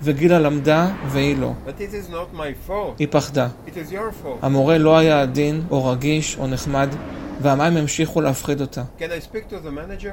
וגילה 0.03 0.39
למדה 0.39 0.89
והיא 1.09 1.37
לא. 1.39 1.53
But 1.67 1.71
it 1.71 2.11
is 2.11 2.13
not 2.13 2.37
my 2.37 2.69
fault. 2.69 2.99
היא 2.99 3.09
פחדה. 3.11 3.49
המורה 4.43 4.79
לא 4.79 4.99
היה 4.99 5.23
עדין, 5.23 5.63
או 5.71 5.87
רגיש, 5.87 6.37
או 6.39 6.47
נחמד, 6.47 6.89
והמים 7.41 7.77
המשיכו 7.77 8.21
להפחיד 8.21 8.61
אותה. 8.61 8.83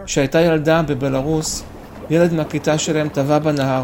כשהייתה 0.05 0.41
ילדה 0.41 0.81
בבלארוס, 0.81 1.63
ילד 2.09 2.33
מהכיתה 2.33 2.77
שלהם 2.77 3.09
טבע 3.09 3.39
בנהר, 3.39 3.83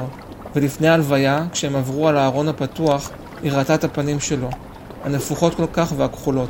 ולפני 0.56 0.88
ההלוויה, 0.88 1.46
כשהם 1.52 1.76
עברו 1.76 2.08
על 2.08 2.18
הארון 2.18 2.48
הפתוח, 2.48 3.12
היא 3.44 3.52
ראתה 3.52 3.76
את 3.76 3.84
הפנים 3.84 4.20
שלו, 4.20 4.50
הנפוחות 5.04 5.56
כל 5.56 5.68
כך 5.74 5.94
והכחולות, 5.98 6.50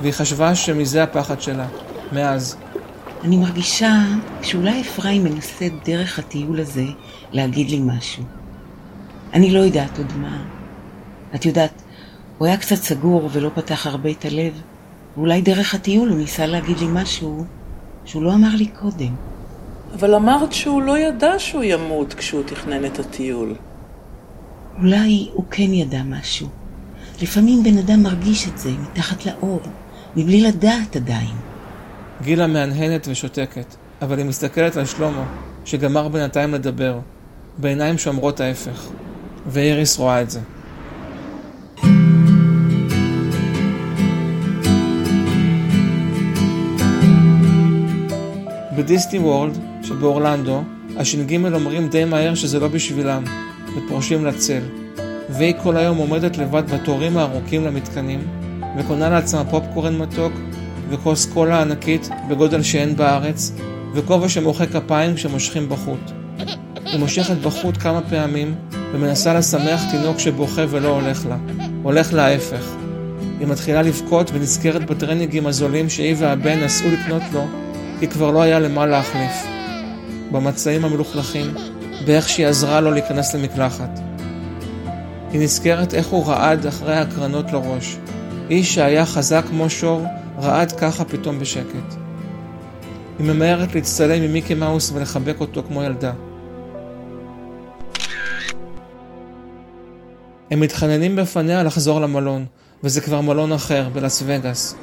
והיא 0.00 0.12
חשבה 0.12 0.54
שמזה 0.54 1.02
הפחד 1.02 1.40
שלה, 1.40 1.66
מאז. 2.12 2.56
אני 3.24 3.36
מרגישה 3.36 3.92
שאולי 4.42 4.80
אפרים 4.80 5.24
מנסה 5.24 5.66
דרך 5.84 6.18
הטיול 6.18 6.60
הזה 6.60 6.84
להגיד 7.32 7.70
לי 7.70 7.80
משהו. 7.80 8.41
אני 9.34 9.50
לא 9.50 9.58
יודעת 9.58 9.98
עוד 9.98 10.12
מה. 10.16 10.44
את 11.34 11.46
יודעת, 11.46 11.82
הוא 12.38 12.46
היה 12.46 12.56
קצת 12.56 12.76
סגור 12.76 13.28
ולא 13.32 13.50
פתח 13.54 13.86
הרבה 13.86 14.10
את 14.10 14.24
הלב, 14.24 14.60
ואולי 15.16 15.42
דרך 15.42 15.74
הטיול 15.74 16.08
הוא 16.08 16.18
ניסה 16.18 16.46
להגיד 16.46 16.78
לי 16.78 16.86
משהו 16.92 17.44
שהוא 18.04 18.22
לא 18.22 18.34
אמר 18.34 18.54
לי 18.54 18.66
קודם. 18.66 19.14
אבל 19.94 20.14
אמרת 20.14 20.52
שהוא 20.52 20.82
לא 20.82 20.98
ידע 20.98 21.38
שהוא 21.38 21.62
ימות 21.64 22.14
כשהוא 22.14 22.42
תכנן 22.46 22.84
את 22.84 22.98
הטיול. 22.98 23.54
אולי 24.78 25.28
הוא 25.32 25.44
כן 25.50 25.74
ידע 25.74 26.02
משהו. 26.02 26.48
לפעמים 27.22 27.62
בן 27.62 27.78
אדם 27.78 28.02
מרגיש 28.02 28.48
את 28.48 28.58
זה 28.58 28.70
מתחת 28.70 29.26
לאור, 29.26 29.60
מבלי 30.16 30.40
לדעת 30.40 30.96
עדיין. 30.96 31.36
גילה 32.22 32.46
מהנהנת 32.46 33.08
ושותקת, 33.10 33.74
אבל 34.02 34.18
היא 34.18 34.26
מסתכלת 34.26 34.76
על 34.76 34.84
שלמה, 34.84 35.24
שגמר 35.64 36.08
בינתיים 36.08 36.54
לדבר, 36.54 36.98
בעיניים 37.58 37.98
שאומרות 37.98 38.40
ההפך, 38.40 38.88
ואיריס 39.46 39.98
רואה 39.98 40.22
את 40.22 40.30
זה. 40.30 40.40
בדיסני 48.76 49.18
וורלד 49.18 49.58
שבאורלנדו, 49.82 50.62
הש"ג 50.96 51.36
אומרים 51.54 51.88
די 51.88 52.04
מהר 52.04 52.34
שזה 52.34 52.60
לא 52.60 52.68
בשבילם, 52.68 53.24
ופורשים 53.76 54.24
לצל. 54.24 54.60
והיא 55.28 55.54
כל 55.62 55.76
היום 55.76 55.98
עומדת 55.98 56.38
לבד 56.38 56.70
בתורים 56.70 57.16
הארוכים 57.16 57.64
למתקנים, 57.64 58.20
וקונה 58.78 59.10
לעצמה 59.10 59.44
פופקורן 59.44 59.98
מתוק, 59.98 60.32
וכוס 60.90 61.26
קולה 61.26 61.60
ענקית 61.60 62.08
בגודל 62.28 62.62
שאין 62.62 62.96
בארץ, 62.96 63.52
וכובע 63.94 64.28
שמוחא 64.28 64.66
כפיים 64.66 65.14
כשמושכים 65.14 65.68
בחוט. 65.68 66.10
היא 66.84 67.00
מושכת 67.00 67.36
בחוט 67.36 67.76
כמה 67.76 68.00
פעמים, 68.10 68.54
ומנסה 68.92 69.34
לשמח 69.34 69.80
תינוק 69.90 70.18
שבוכה 70.18 70.62
ולא 70.68 70.88
הולך 70.88 71.26
לה. 71.26 71.36
הולך 71.82 72.12
לה 72.12 72.26
ההפך. 72.26 72.64
היא 73.38 73.48
מתחילה 73.48 73.82
לבכות 73.82 74.30
ונזכרת 74.34 74.90
בטרנינגים 74.90 75.46
הזולים 75.46 75.88
שהיא 75.88 76.14
והבן 76.18 76.60
נסעו 76.64 76.90
לקנות 76.90 77.22
לו, 77.32 77.46
כי 78.00 78.08
כבר 78.08 78.30
לא 78.30 78.42
היה 78.42 78.58
למה 78.58 78.86
להחליף. 78.86 79.32
במצעים 80.32 80.84
המלוכלכים, 80.84 81.54
באיך 82.06 82.28
שהיא 82.28 82.46
עזרה 82.46 82.80
לו 82.80 82.90
להיכנס 82.90 83.34
למקלחת. 83.34 84.00
היא 85.32 85.40
נזכרת 85.40 85.94
איך 85.94 86.06
הוא 86.06 86.26
רעד 86.26 86.66
אחרי 86.66 86.94
ההקרנות 86.94 87.52
לראש. 87.52 87.96
איש 88.50 88.74
שהיה 88.74 89.06
חזק 89.06 89.44
כמו 89.48 89.70
שור, 89.70 90.04
רעד 90.40 90.72
ככה 90.72 91.04
פתאום 91.04 91.38
בשקט. 91.38 91.94
היא 93.18 93.26
ממהרת 93.26 93.74
להצטלם 93.74 94.22
עם 94.22 94.32
מיקי 94.32 94.54
מאוס 94.54 94.92
ולחבק 94.94 95.40
אותו 95.40 95.62
כמו 95.68 95.82
ילדה. 95.82 96.12
הם 100.52 100.60
מתחננים 100.60 101.16
בפניה 101.16 101.62
לחזור 101.62 102.00
למלון, 102.00 102.44
וזה 102.84 103.00
כבר 103.00 103.20
מלון 103.20 103.52
אחר, 103.52 103.88
בלאס 103.92 104.22
וגאס. 104.26 104.74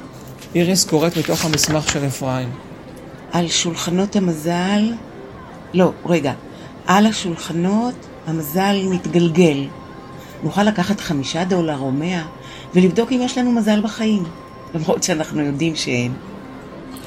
איריס 0.54 0.84
קוראת 0.84 1.16
מתוך 1.16 1.44
המסמך 1.44 1.90
של 1.90 2.06
אפרים. 2.06 2.50
על 3.32 3.48
שולחנות 3.48 4.16
המזל... 4.16 4.92
לא, 5.74 5.92
רגע. 6.06 6.32
על 6.86 7.06
השולחנות 7.06 7.94
המזל 8.26 8.76
מתגלגל. 8.90 9.66
נוכל 10.42 10.62
לקחת 10.62 11.00
חמישה 11.00 11.44
דולר 11.44 11.78
או 11.78 11.90
מאה 11.90 12.22
ולבדוק 12.74 13.12
אם 13.12 13.20
יש 13.22 13.38
לנו 13.38 13.52
מזל 13.52 13.80
בחיים, 13.80 14.24
למרות 14.74 15.02
שאנחנו 15.02 15.42
יודעים 15.42 15.76
שאין. 15.76 16.12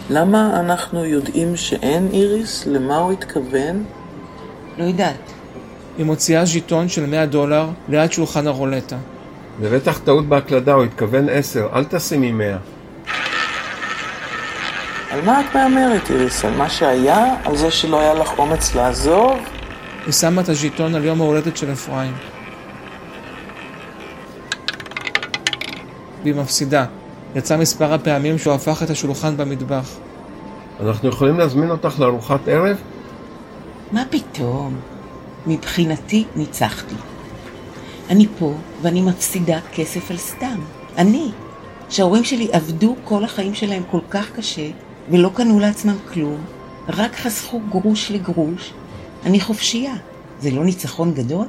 למה 0.09 0.59
אנחנו 0.59 1.05
יודעים 1.05 1.55
שאין 1.55 2.07
איריס? 2.13 2.65
למה 2.65 2.97
הוא 2.97 3.11
התכוון? 3.11 3.83
לא 4.77 4.83
יודעת. 4.83 5.33
היא 5.97 6.05
מוציאה 6.05 6.45
ז'יטון 6.45 6.89
של 6.89 7.05
100 7.05 7.25
דולר 7.25 7.67
ליד 7.89 8.11
שולחן 8.11 8.47
הרולטה. 8.47 8.97
זה 9.61 9.69
בטח 9.69 9.99
טעות 9.99 10.25
בהקלדה, 10.25 10.73
הוא 10.73 10.83
התכוון 10.83 11.29
עשר, 11.29 11.67
אל 11.73 11.83
תשימי 11.83 12.31
מאה. 12.31 12.57
על 15.11 15.21
מה 15.25 15.41
את 15.41 15.55
מהמרת, 15.55 16.11
איריס? 16.11 16.45
על 16.45 16.53
מה 16.57 16.69
שהיה? 16.69 17.35
על 17.45 17.57
זה 17.57 17.71
שלא 17.71 17.99
היה 17.99 18.13
לך 18.13 18.39
אומץ 18.39 18.75
לעזוב? 18.75 19.37
היא 20.05 20.13
שמה 20.13 20.41
את 20.41 20.49
הז'יטון 20.49 20.95
על 20.95 21.05
יום 21.05 21.21
ההולדת 21.21 21.57
של 21.57 21.71
אפרים. 21.71 22.13
והיא 26.23 26.35
מפסידה. 26.35 26.85
יצא 27.35 27.57
מספר 27.57 27.93
הפעמים 27.93 28.37
שהוא 28.37 28.53
הפך 28.53 28.83
את 28.83 28.89
השולחן 28.89 29.37
במטבח. 29.37 29.89
אנחנו 30.85 31.09
יכולים 31.09 31.39
להזמין 31.39 31.71
אותך 31.71 31.99
לארוחת 31.99 32.47
ערב? 32.47 32.77
מה 33.91 34.03
פתאום? 34.09 34.92
מבחינתי 35.47 36.25
ניצחתי. 36.35 36.95
אני 38.09 38.27
פה 38.39 38.53
ואני 38.81 39.01
מפסידה 39.01 39.59
כסף 39.73 40.11
על 40.11 40.17
סתם. 40.17 40.59
אני, 40.97 41.31
שההורים 41.89 42.23
שלי 42.23 42.47
עבדו 42.51 42.95
כל 43.03 43.23
החיים 43.23 43.55
שלהם 43.55 43.83
כל 43.91 43.99
כך 44.09 44.31
קשה 44.31 44.69
ולא 45.11 45.29
קנו 45.33 45.59
לעצמם 45.59 45.95
כלום, 46.13 46.37
רק 46.87 47.15
חסכו 47.15 47.61
גרוש 47.69 48.11
לגרוש, 48.11 48.73
אני 49.25 49.39
חופשייה. 49.39 49.93
זה 50.39 50.51
לא 50.51 50.65
ניצחון 50.65 51.13
גדול? 51.13 51.47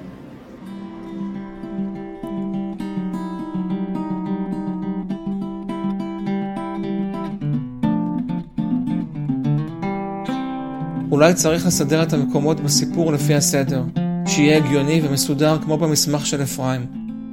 אולי 11.14 11.35
צריך 11.35 11.66
לסדר 11.66 12.03
את 12.03 12.12
המקומות 12.12 12.61
בסיפור 12.61 13.12
לפי 13.12 13.35
הסדר, 13.35 13.83
שיהיה 14.27 14.57
הגיוני 14.57 15.00
ומסודר 15.05 15.59
כמו 15.62 15.77
במסמך 15.77 16.27
של 16.27 16.42
אפרים. 16.42 16.87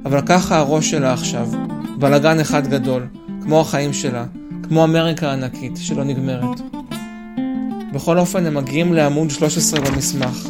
אבל 0.04 0.20
ככה 0.26 0.58
הראש 0.58 0.90
שלה 0.90 1.12
עכשיו, 1.12 1.48
בלאגן 1.98 2.40
אחד 2.40 2.66
גדול, 2.66 3.06
כמו 3.42 3.60
החיים 3.60 3.92
שלה, 3.92 4.24
כמו 4.62 4.84
אמריקה 4.84 5.30
הענקית, 5.30 5.76
שלא 5.76 6.04
נגמרת. 6.04 6.60
בכל 7.92 8.18
אופן 8.18 8.46
הם 8.46 8.54
מגיעים 8.54 8.92
לעמוד 8.92 9.30
13 9.30 9.80
במסמך, 9.80 10.48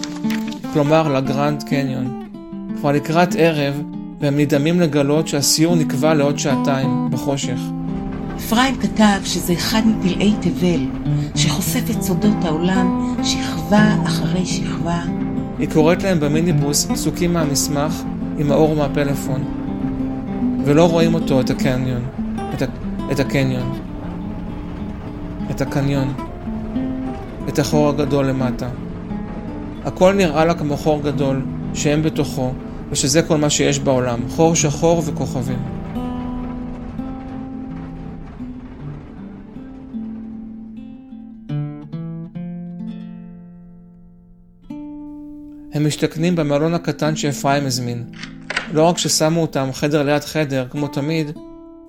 כלומר 0.73 1.13
לגרנד 1.13 1.63
קניון. 1.63 2.29
כבר 2.77 2.93
לקראת 2.93 3.35
ערב, 3.39 3.83
והם 4.21 4.39
נדהמים 4.39 4.81
לגלות 4.81 5.29
שהסיור 5.29 5.77
נקבע 5.77 6.15
לעוד 6.15 6.39
שעתיים, 6.39 7.09
בחושך. 7.11 7.61
אפרים 8.37 8.77
כתב 8.77 9.21
שזה 9.25 9.53
אחד 9.53 9.83
מפלאי 9.87 10.35
תבל, 10.41 10.87
שחושף 11.35 11.91
את 11.91 12.03
סודות 12.03 12.45
העולם 12.45 13.15
שכבה 13.25 13.95
אחרי 14.07 14.47
שכבה. 14.47 15.03
היא 15.59 15.69
קוראת 15.73 16.03
להם 16.03 16.21
במיניבוס 16.21 16.85
פסוקים 16.85 17.33
מהמסמך 17.33 18.03
עם 18.39 18.53
האור 18.53 18.77
מהפלאפון. 18.77 19.45
ולא 20.65 20.91
רואים 20.91 21.15
אותו, 21.15 21.41
את 21.41 21.51
הקניון. 21.51 22.03
את, 22.55 22.63
ה... 22.63 22.65
את 23.13 23.21
הקניון. 23.21 23.79
את 25.51 25.61
הקניון. 25.61 26.15
את 27.49 27.59
החור 27.59 27.89
הגדול 27.89 28.27
למטה. 28.27 28.69
הכל 29.85 30.13
נראה 30.13 30.45
לה 30.45 30.55
כמו 30.55 30.77
חור 30.77 31.03
גדול, 31.03 31.43
שהם 31.75 32.03
בתוכו, 32.03 32.53
ושזה 32.91 33.23
כל 33.23 33.37
מה 33.37 33.51
שיש 33.51 33.79
בעולם, 33.79 34.19
חור 34.29 34.55
שחור 34.55 35.03
וכוכבים. 35.07 35.59
הם 45.83 45.87
משתכנים 45.87 46.37
במלון 46.37 46.75
הקטן 46.75 47.17
שאפרים 47.17 47.67
הזמין. 47.67 48.05
לא 48.73 48.83
רק 48.83 48.99
ששמו 48.99 49.41
אותם 49.41 49.69
חדר 49.73 50.03
ליד 50.03 50.25
חדר, 50.25 50.67
כמו 50.71 50.89
תמיד, 50.89 51.31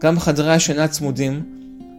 גם 0.02 0.20
חדרי 0.20 0.54
השינה 0.54 0.88
צמודים, 0.88 1.44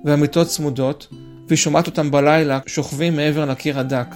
והמיטות 0.05 0.47
צמודות, 0.47 1.09
והיא 1.49 1.57
שומעת 1.57 1.87
אותם 1.87 2.11
בלילה 2.11 2.61
שוכבים 2.67 3.17
מעבר 3.17 3.45
לקיר 3.45 3.79
הדק. 3.79 4.07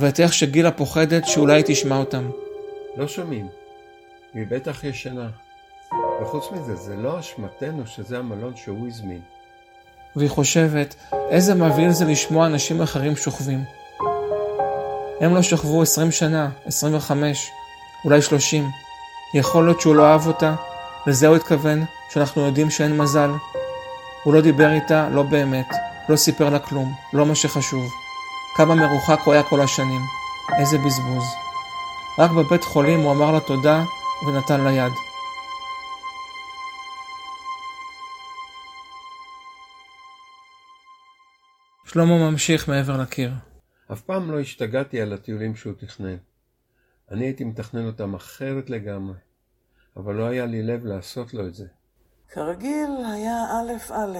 ואת 0.00 0.20
איך 0.20 0.32
שגילה 0.32 0.70
פוחדת 0.70 1.26
שאולי 1.26 1.54
היא 1.54 1.64
תשמע 1.66 1.96
אותם. 1.96 2.30
לא 2.96 3.08
שומעים. 3.08 3.46
היא 4.34 4.46
בטח 4.50 4.84
ישנה. 4.84 5.28
וחוץ 6.22 6.44
מזה, 6.52 6.74
זה 6.74 6.96
לא 6.96 7.20
אשמתנו 7.20 7.86
שזה 7.86 8.18
המלון 8.18 8.52
שהוא 8.56 8.88
הזמין. 8.88 9.20
והיא 10.16 10.30
חושבת, 10.30 10.94
איזה 11.30 11.54
מבהיל 11.54 11.90
זה 11.90 12.04
לשמוע 12.04 12.46
אנשים 12.46 12.82
אחרים 12.82 13.16
שוכבים. 13.16 13.64
הם 15.24 15.34
לא 15.34 15.42
שכבו 15.42 15.82
20 15.82 16.12
שנה, 16.12 16.48
25, 16.66 17.50
אולי 18.04 18.22
30. 18.22 18.70
יכול 19.34 19.64
להיות 19.64 19.80
שהוא 19.80 19.94
לא 19.94 20.06
אהב 20.06 20.26
אותה, 20.26 20.54
לזה 21.06 21.26
הוא 21.26 21.36
התכוון, 21.36 21.84
שאנחנו 22.10 22.46
יודעים 22.46 22.70
שאין 22.70 22.96
מזל. 22.96 23.30
הוא 24.22 24.34
לא 24.34 24.40
דיבר 24.40 24.72
איתה, 24.72 25.08
לא 25.08 25.22
באמת, 25.22 25.68
לא 26.08 26.16
סיפר 26.16 26.50
לה 26.50 26.58
כלום, 26.58 26.92
לא 27.12 27.26
מה 27.26 27.34
שחשוב. 27.34 27.84
כמה 28.56 28.74
מרוחק 28.74 29.20
הוא 29.24 29.34
היה 29.34 29.42
כל 29.42 29.60
השנים. 29.60 30.00
איזה 30.58 30.78
בזבוז. 30.78 31.24
רק 32.18 32.30
בבית 32.30 32.64
חולים 32.64 33.00
הוא 33.00 33.12
אמר 33.12 33.32
לה 33.32 33.40
תודה 33.40 33.84
ונתן 34.26 34.60
לה 34.60 34.72
יד. 34.72 34.92
שלמה 41.84 42.30
ממשיך 42.30 42.68
מעבר 42.68 42.96
לקיר. 42.96 43.53
אף 43.94 44.00
פעם 44.00 44.30
לא 44.30 44.40
השתגעתי 44.40 45.00
על 45.00 45.12
הטיולים 45.12 45.56
שהוא 45.56 45.72
תכנן. 45.78 46.16
אני 47.10 47.24
הייתי 47.24 47.44
מתכנן 47.44 47.86
אותם 47.86 48.14
אחרת 48.14 48.70
לגמרי, 48.70 49.16
אבל 49.96 50.14
לא 50.14 50.24
היה 50.24 50.46
לי 50.46 50.62
לב 50.62 50.86
לעשות 50.86 51.34
לו 51.34 51.46
את 51.46 51.54
זה. 51.54 51.66
כרגיל 52.28 52.90
היה 53.12 53.44
א' 53.44 53.92
א'. 53.92 54.18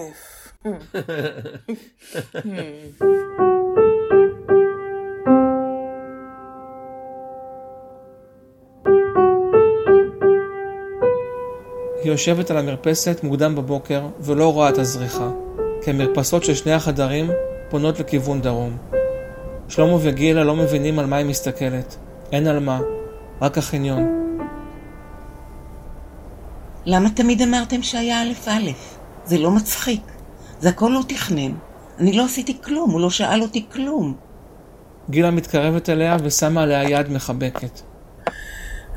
היא 12.03 12.11
יושבת 12.11 12.51
על 12.51 12.57
המרפסת 12.57 13.23
מוקדם 13.23 13.55
בבוקר 13.55 14.07
ולא 14.19 14.53
רואה 14.53 14.69
את 14.69 14.77
הזריחה, 14.77 15.31
כי 15.83 15.89
המרפסות 15.89 16.43
של 16.43 16.53
שני 16.53 16.73
החדרים 16.73 17.29
פונות 17.69 17.99
לכיוון 17.99 18.41
דרום. 18.41 18.77
שלמה 19.67 19.97
וגילה 20.01 20.43
לא 20.43 20.55
מבינים 20.55 20.99
על 20.99 21.05
מה 21.05 21.15
היא 21.15 21.25
מסתכלת. 21.25 21.95
אין 22.31 22.47
על 22.47 22.59
מה, 22.59 22.79
רק 23.41 23.57
החניון. 23.57 24.25
למה 26.85 27.09
תמיד 27.09 27.41
אמרתם 27.41 27.83
שהיה 27.83 28.21
א' 28.21 28.49
א'? 28.49 28.71
זה 29.25 29.37
לא 29.37 29.51
מצחיק. 29.51 30.01
זה 30.59 30.69
הכל 30.69 30.91
לא 30.93 31.01
תכנן. 31.07 31.51
אני 31.99 32.17
לא 32.17 32.25
עשיתי 32.25 32.61
כלום, 32.63 32.91
הוא 32.91 33.01
לא 33.01 33.09
שאל 33.09 33.41
אותי 33.41 33.65
כלום. 33.73 34.15
גילה 35.09 35.31
מתקרבת 35.31 35.89
אליה 35.89 36.17
ושמה 36.23 36.63
עליה 36.63 36.89
יד 36.89 37.09
מחבקת. 37.09 37.81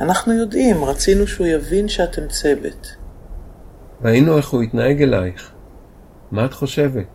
אנחנו 0.01 0.33
יודעים, 0.33 0.85
רצינו 0.85 1.27
שהוא 1.27 1.47
יבין 1.47 1.89
שאתם 1.89 2.29
צוות. 2.29 2.97
ראינו 4.05 4.37
איך 4.37 4.49
הוא 4.49 4.63
התנהג 4.63 5.03
אלייך. 5.03 5.53
מה 6.31 6.45
את 6.45 6.53
חושבת? 6.53 7.07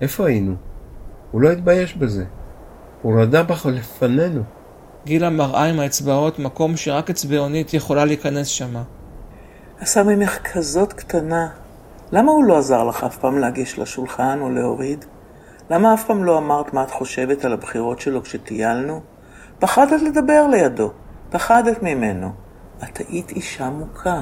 איפה 0.00 0.26
היינו? 0.26 0.54
הוא 1.30 1.40
לא 1.40 1.50
התבייש 1.50 1.96
בזה. 1.96 2.24
הוא 3.02 3.20
רדה 3.20 3.42
בך 3.42 3.66
לפנינו. 3.66 4.42
גילה 5.04 5.30
מראה 5.30 5.64
עם 5.64 5.80
האצבעות 5.80 6.38
מקום 6.38 6.76
שרק 6.76 7.10
אצבעונית 7.10 7.74
יכולה 7.74 8.04
להיכנס 8.04 8.46
שמה. 8.46 8.82
עשה 9.78 10.02
ממך 10.02 10.38
כזאת 10.52 10.92
קטנה. 10.92 11.48
למה 12.12 12.32
הוא 12.32 12.44
לא 12.44 12.58
עזר 12.58 12.84
לך 12.84 13.04
אף 13.04 13.16
פעם 13.16 13.38
להגיש 13.38 13.78
לשולחן 13.78 14.38
או 14.40 14.50
להוריד? 14.50 15.04
למה 15.70 15.94
אף 15.94 16.04
פעם 16.04 16.24
לא 16.24 16.38
אמרת 16.38 16.74
מה 16.74 16.82
את 16.82 16.90
חושבת 16.90 17.44
על 17.44 17.52
הבחירות 17.52 18.00
שלו 18.00 18.22
כשטיילנו? 18.22 19.00
פחדת 19.58 20.02
לדבר 20.02 20.46
לידו, 20.46 20.90
פחדת 21.30 21.82
ממנו. 21.82 22.32
את 22.84 22.98
היית 22.98 23.30
אישה 23.30 23.70
מוכה. 23.70 24.20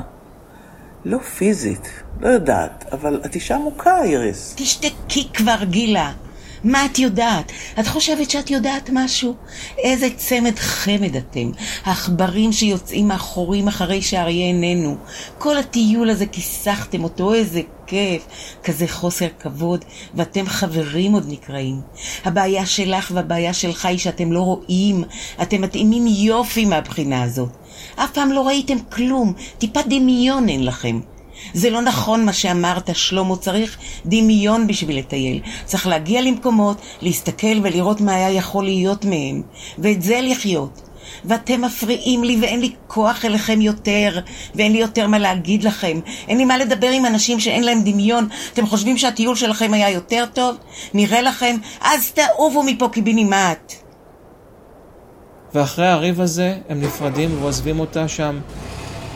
לא 1.05 1.19
פיזית, 1.19 2.03
לא 2.21 2.29
יודעת, 2.29 2.85
אבל 2.93 3.21
את 3.25 3.35
אישה 3.35 3.59
מוכה, 3.59 4.03
איריס. 4.03 4.55
תשתקי 4.57 5.29
כבר, 5.35 5.65
גילה. 5.65 6.13
מה 6.65 6.87
את 6.87 6.99
יודעת? 6.99 7.53
את 7.81 7.87
חושבת 7.87 8.31
שאת 8.31 8.51
יודעת 8.51 8.91
משהו? 8.93 9.35
איזה 9.79 10.09
צמד 10.17 10.59
חמד 10.59 11.17
אתם. 11.17 11.51
העכברים 11.85 12.53
שיוצאים 12.53 13.09
מהחורים 13.09 13.69
אחרי 13.69 14.03
שאריה 14.03 14.47
איננו. 14.47 14.97
כל 15.39 15.59
הטיול 15.59 16.11
הזה 16.11 16.27
כיסחתם 16.27 17.05
אותו, 17.05 17.35
איזה 17.35 17.61
כיף. 17.87 18.27
כזה 18.65 18.89
חוסר 18.89 19.27
כבוד, 19.41 19.85
ואתם 20.15 20.47
חברים 20.47 21.13
עוד 21.13 21.25
נקראים. 21.29 21.81
הבעיה 22.25 22.67
שלך 22.67 23.11
והבעיה 23.15 23.53
שלך 23.53 23.87
היא 23.87 23.99
שאתם 23.99 24.33
לא 24.33 24.41
רואים. 24.41 25.05
אתם 25.43 25.61
מתאימים 25.61 26.07
יופי 26.07 26.65
מהבחינה 26.65 27.23
הזאת. 27.23 27.51
אף 27.97 28.13
פעם 28.13 28.33
לא 28.33 28.47
ראיתם 28.47 28.79
כלום, 28.93 29.33
טיפה 29.59 29.81
דמיון 29.83 30.49
אין 30.49 30.65
לכם. 30.65 31.01
זה 31.55 31.71
לא 31.71 31.83
נכון 31.83 32.25
מה 32.25 32.33
שאמרת, 32.33 32.97
שלמה, 32.97 33.37
צריך 33.37 33.79
דמיון 34.07 34.67
בשביל 34.67 34.99
לטייל. 34.99 35.41
צריך 35.65 35.87
להגיע 35.87 36.21
למקומות, 36.21 36.81
להסתכל 37.03 37.61
ולראות 37.63 38.01
מה 38.01 38.15
היה 38.15 38.31
יכול 38.31 38.65
להיות 38.65 39.05
מהם, 39.05 39.43
ואת 39.79 40.03
זה 40.03 40.21
לחיות. 40.23 40.83
ואתם 41.25 41.65
מפריעים 41.65 42.25
לי 42.25 42.39
ואין 42.41 42.61
לי 42.61 42.73
כוח 42.87 43.25
אליכם 43.25 43.61
יותר, 43.61 44.21
ואין 44.55 44.73
לי 44.73 44.79
יותר 44.79 45.07
מה 45.07 45.19
להגיד 45.19 45.65
לכם. 45.65 46.01
אין 46.29 46.39
לי 46.39 46.45
מה 46.45 46.59
לדבר 46.59 46.89
עם 46.89 47.07
אנשים 47.07 47.41
שאין 47.41 47.65
להם 47.65 47.83
דמיון. 47.83 48.29
אתם 48.53 48.67
חושבים 48.67 48.99
שהטיול 48.99 49.37
שלכם 49.37 49.75
היה 49.75 49.91
יותר 49.91 50.25
טוב? 50.35 50.57
נראה 50.95 51.23
לכם? 51.23 51.57
אז 51.81 52.11
תעופו 52.11 52.63
מפה 52.63 52.89
קיבינימט. 52.93 53.73
ואחרי 55.55 55.87
הריב 55.87 56.21
הזה 56.21 56.57
הם 56.69 56.81
נפרדים 56.81 57.43
ועוזבים 57.43 57.81
אותה 57.81 58.09
שם 58.09 58.41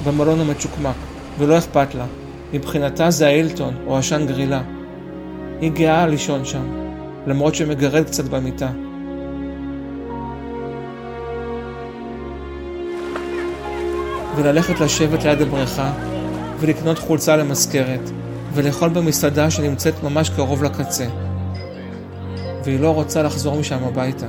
במלון 0.04 0.40
המצ'וקמק, 0.40 0.96
ולא 1.38 1.58
אכפת 1.58 1.94
לה. 1.94 2.06
מבחינתה 2.52 3.10
זה 3.10 3.26
האילטון 3.26 3.74
או 3.86 3.98
עשן 3.98 4.26
גרילה. 4.26 4.62
היא 5.60 5.72
גאה 5.72 6.06
לישון 6.06 6.44
שם, 6.44 6.66
למרות 7.26 7.54
שמגרד 7.54 8.04
קצת 8.04 8.24
במיטה. 8.24 8.70
וללכת 14.36 14.80
לשבת 14.80 15.24
ליד 15.24 15.40
הבריכה, 15.40 15.92
ולקנות 16.60 16.98
חולצה 16.98 17.36
למזכרת, 17.36 18.10
ולאכול 18.54 18.88
במסעדה 18.88 19.50
שנמצאת 19.50 20.02
ממש 20.02 20.30
קרוב 20.30 20.64
לקצה. 20.64 21.06
והיא 22.64 22.80
לא 22.80 22.94
רוצה 22.94 23.22
לחזור 23.22 23.56
משם 23.60 23.84
הביתה. 23.84 24.26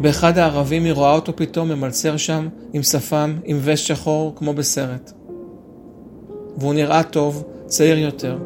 באחד 0.00 0.38
הערבים 0.38 0.84
היא 0.84 0.92
רואה 0.92 1.12
אותו 1.14 1.36
פתאום 1.36 1.68
ממלצר 1.68 2.16
שם, 2.16 2.48
עם 2.72 2.82
שפם, 2.82 3.34
עם 3.44 3.58
וסט 3.64 3.86
שחור, 3.86 4.32
כמו 4.36 4.52
בסרט. 4.52 5.12
והוא 6.56 6.74
נראה 6.74 7.02
טוב, 7.02 7.44
צעיר 7.66 7.98
יותר. 7.98 8.38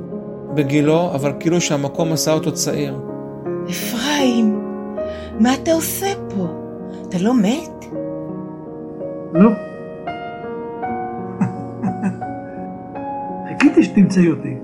בגילו, 0.55 1.11
אבל 1.14 1.33
כאילו 1.40 1.61
שהמקום 1.61 2.12
עשה 2.12 2.33
אותו 2.33 2.53
צעיר. 2.53 3.01
אפרים, 3.71 4.61
מה 5.40 5.55
אתה 5.55 5.73
עושה 5.73 6.07
פה? 6.29 6.47
אתה 7.09 7.19
לא 7.19 7.35
מת? 7.35 7.85
לא. 9.33 9.51
חיכיתי 13.49 13.83
שתמצאי 13.83 14.31
אותי. 14.31 14.57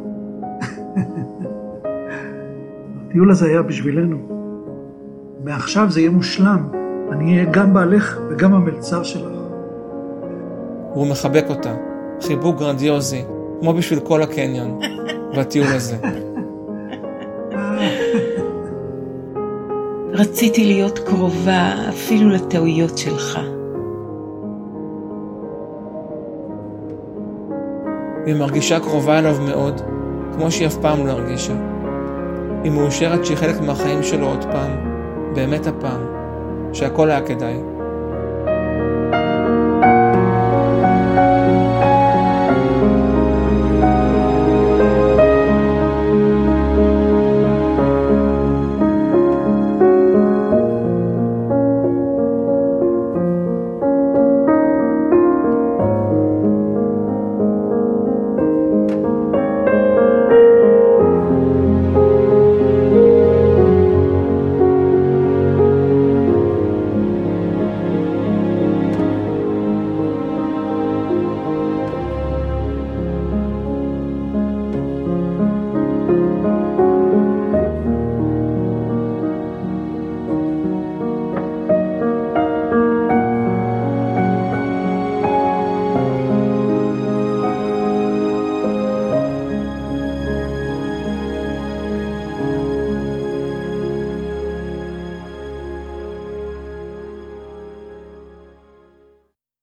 הטיול 3.08 3.30
הזה 3.30 3.46
היה 3.46 3.62
בשבילנו. 3.62 4.39
מעכשיו 5.44 5.90
זה 5.90 6.00
יהיה 6.00 6.10
מושלם. 6.10 6.68
אני 7.12 7.32
אהיה 7.32 7.44
גם 7.50 7.74
בעלך 7.74 8.18
וגם 8.30 8.54
המלצר 8.54 9.02
שלך. 9.02 9.32
והוא 10.92 11.06
מחבק 11.06 11.44
אותה. 11.48 11.74
חיבוק 12.22 12.58
גרנדיוזי, 12.58 13.22
כמו 13.60 13.72
בשביל 13.72 14.00
כל 14.00 14.22
הקניון, 14.22 14.78
והטיול 15.34 15.66
הזה. 15.66 15.96
רציתי 20.12 20.64
להיות 20.64 20.98
קרובה 20.98 21.74
אפילו 21.88 22.30
לטעויות 22.30 22.98
שלך. 22.98 23.38
והיא 28.24 28.36
מרגישה 28.36 28.80
קרובה 28.80 29.18
אליו 29.18 29.36
מאוד, 29.48 29.80
כמו 30.32 30.50
שהיא 30.50 30.66
אף 30.66 30.76
פעם 30.76 31.06
לא 31.06 31.12
הרגישה. 31.12 31.54
היא 32.64 32.72
מאושרת 32.72 33.24
שהיא 33.24 33.36
חלק 33.36 33.60
מהחיים 33.60 34.02
שלו 34.02 34.26
עוד 34.26 34.44
פעם, 34.44 34.89
באמת 35.34 35.66
הפעם, 35.66 36.00
שהכל 36.72 37.10
היה 37.10 37.26
כדאי. 37.26 37.79